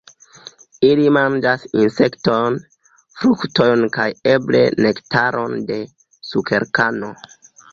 Ili 0.85 1.03
manĝas 1.17 1.65
insektojn, 1.81 2.57
fruktojn 3.19 3.85
kaj 3.99 4.09
eble 4.35 4.63
nektaron 4.87 5.55
de 5.71 5.81
sukerkano. 6.33 7.13